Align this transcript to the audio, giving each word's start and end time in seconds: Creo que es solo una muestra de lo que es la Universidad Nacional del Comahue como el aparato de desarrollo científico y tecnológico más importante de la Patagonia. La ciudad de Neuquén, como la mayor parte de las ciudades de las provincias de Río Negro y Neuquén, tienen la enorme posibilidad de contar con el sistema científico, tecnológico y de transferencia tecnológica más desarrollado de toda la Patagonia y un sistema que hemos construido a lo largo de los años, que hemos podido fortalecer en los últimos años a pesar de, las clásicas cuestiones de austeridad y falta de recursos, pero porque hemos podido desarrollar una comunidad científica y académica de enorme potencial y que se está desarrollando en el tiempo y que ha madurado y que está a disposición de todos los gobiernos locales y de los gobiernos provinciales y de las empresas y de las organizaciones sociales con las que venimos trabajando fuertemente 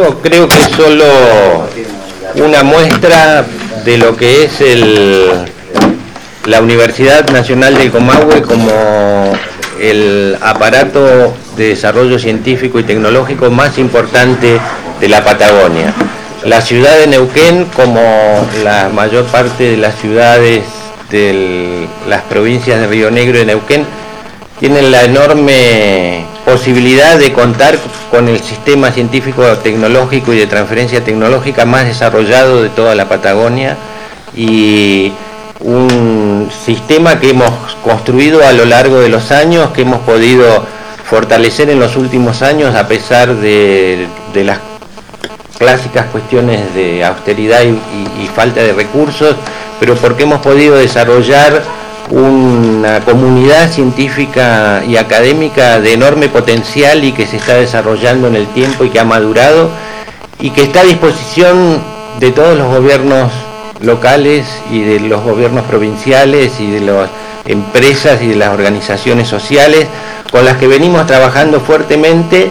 Creo 0.00 0.48
que 0.48 0.58
es 0.58 0.68
solo 0.74 1.04
una 2.36 2.62
muestra 2.62 3.44
de 3.84 3.98
lo 3.98 4.16
que 4.16 4.44
es 4.44 4.52
la 6.46 6.62
Universidad 6.62 7.28
Nacional 7.28 7.76
del 7.76 7.90
Comahue 7.90 8.40
como 8.40 9.32
el 9.78 10.38
aparato 10.40 11.34
de 11.58 11.68
desarrollo 11.68 12.18
científico 12.18 12.78
y 12.78 12.84
tecnológico 12.84 13.50
más 13.50 13.76
importante 13.76 14.58
de 15.00 15.08
la 15.08 15.22
Patagonia. 15.22 15.92
La 16.44 16.62
ciudad 16.62 16.96
de 16.96 17.06
Neuquén, 17.06 17.66
como 17.66 18.48
la 18.64 18.88
mayor 18.88 19.26
parte 19.26 19.64
de 19.72 19.76
las 19.76 19.96
ciudades 19.96 20.64
de 21.10 21.86
las 22.08 22.22
provincias 22.22 22.80
de 22.80 22.86
Río 22.86 23.10
Negro 23.10 23.38
y 23.38 23.44
Neuquén, 23.44 23.84
tienen 24.58 24.90
la 24.90 25.04
enorme 25.04 26.24
posibilidad 26.44 27.18
de 27.18 27.32
contar 27.32 27.78
con 28.10 28.28
el 28.28 28.40
sistema 28.40 28.90
científico, 28.90 29.46
tecnológico 29.58 30.32
y 30.32 30.38
de 30.38 30.46
transferencia 30.46 31.04
tecnológica 31.04 31.64
más 31.64 31.84
desarrollado 31.84 32.62
de 32.62 32.70
toda 32.70 32.94
la 32.94 33.08
Patagonia 33.08 33.76
y 34.34 35.12
un 35.60 36.48
sistema 36.64 37.20
que 37.20 37.30
hemos 37.30 37.52
construido 37.84 38.46
a 38.46 38.52
lo 38.52 38.64
largo 38.64 39.00
de 39.00 39.08
los 39.08 39.30
años, 39.30 39.70
que 39.70 39.82
hemos 39.82 40.00
podido 40.00 40.64
fortalecer 41.04 41.70
en 41.70 41.80
los 41.80 41.96
últimos 41.96 42.42
años 42.42 42.74
a 42.74 42.86
pesar 42.88 43.34
de, 43.34 44.06
las 44.34 44.58
clásicas 45.58 46.06
cuestiones 46.06 46.74
de 46.74 47.04
austeridad 47.04 47.62
y 47.62 48.26
falta 48.28 48.62
de 48.62 48.72
recursos, 48.72 49.36
pero 49.78 49.94
porque 49.96 50.22
hemos 50.22 50.40
podido 50.40 50.76
desarrollar 50.76 51.62
una 52.10 53.00
comunidad 53.00 53.70
científica 53.70 54.82
y 54.86 54.96
académica 54.96 55.80
de 55.80 55.92
enorme 55.92 56.28
potencial 56.28 57.04
y 57.04 57.12
que 57.12 57.26
se 57.26 57.36
está 57.36 57.54
desarrollando 57.54 58.28
en 58.28 58.36
el 58.36 58.46
tiempo 58.48 58.84
y 58.84 58.90
que 58.90 58.98
ha 58.98 59.04
madurado 59.04 59.70
y 60.40 60.50
que 60.50 60.62
está 60.62 60.80
a 60.80 60.84
disposición 60.84 61.80
de 62.18 62.32
todos 62.32 62.58
los 62.58 62.68
gobiernos 62.68 63.30
locales 63.80 64.46
y 64.70 64.82
de 64.82 65.00
los 65.00 65.22
gobiernos 65.22 65.64
provinciales 65.64 66.60
y 66.60 66.70
de 66.70 66.80
las 66.80 67.10
empresas 67.44 68.20
y 68.22 68.28
de 68.28 68.36
las 68.36 68.50
organizaciones 68.50 69.28
sociales 69.28 69.86
con 70.30 70.44
las 70.44 70.56
que 70.56 70.66
venimos 70.66 71.06
trabajando 71.06 71.60
fuertemente 71.60 72.50